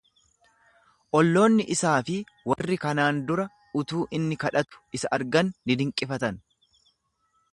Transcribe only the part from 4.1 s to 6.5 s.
inni kadhatu isa argan ni dinqifatan.